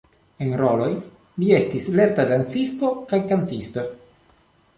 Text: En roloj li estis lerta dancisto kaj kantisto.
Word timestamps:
En 0.43 0.53
roloj 0.61 0.87
li 1.43 1.51
estis 1.57 1.85
lerta 1.99 2.25
dancisto 2.33 2.91
kaj 3.13 3.21
kantisto. 3.35 3.87